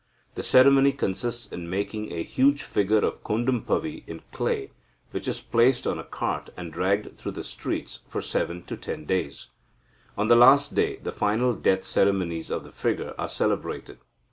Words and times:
The 0.33 0.41
ceremony 0.41 0.93
consists 0.93 1.51
in 1.51 1.69
making 1.69 2.11
a 2.11 2.23
huge 2.23 2.63
figure 2.63 3.05
of 3.05 3.23
Kodumpavi 3.23 4.03
in 4.07 4.23
clay, 4.31 4.71
which 5.11 5.27
is 5.27 5.41
placed 5.41 5.85
on 5.85 5.99
a 5.99 6.03
cart, 6.03 6.49
and 6.57 6.73
dragged 6.73 7.17
through 7.19 7.33
the 7.33 7.43
streets 7.43 7.99
for 8.07 8.19
seven 8.19 8.63
to 8.63 8.75
ten 8.77 9.05
days. 9.05 9.49
On 10.17 10.27
the 10.27 10.35
last 10.35 10.73
day, 10.73 10.95
the 10.95 11.11
final 11.11 11.53
death 11.53 11.83
ceremonies 11.83 12.49
of 12.49 12.63
the 12.63 12.71
figure 12.71 13.13
are 13.19 13.29
celebrated. 13.29 13.99